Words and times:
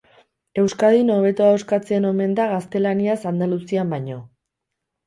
Euskadin 0.61 1.11
hobeto 1.17 1.45
ahoskatzen 1.49 2.09
omen 2.13 2.35
da 2.41 2.49
gaztelaniaz 2.55 3.21
Andaluzian 3.35 3.97
baino. 3.97 4.21